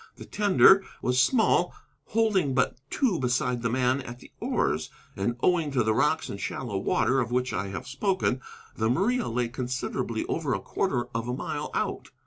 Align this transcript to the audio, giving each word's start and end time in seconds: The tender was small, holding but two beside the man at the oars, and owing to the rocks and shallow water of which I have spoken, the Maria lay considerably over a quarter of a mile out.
The 0.15 0.25
tender 0.25 0.83
was 1.03 1.21
small, 1.21 1.75
holding 2.05 2.55
but 2.55 2.75
two 2.89 3.19
beside 3.19 3.61
the 3.61 3.69
man 3.69 4.01
at 4.01 4.17
the 4.17 4.31
oars, 4.39 4.89
and 5.15 5.35
owing 5.41 5.69
to 5.73 5.83
the 5.83 5.93
rocks 5.93 6.27
and 6.27 6.41
shallow 6.41 6.79
water 6.79 7.19
of 7.19 7.29
which 7.29 7.53
I 7.53 7.67
have 7.67 7.85
spoken, 7.85 8.41
the 8.75 8.89
Maria 8.89 9.27
lay 9.27 9.47
considerably 9.47 10.25
over 10.25 10.55
a 10.55 10.59
quarter 10.59 11.05
of 11.13 11.27
a 11.27 11.35
mile 11.35 11.69
out. 11.75 12.09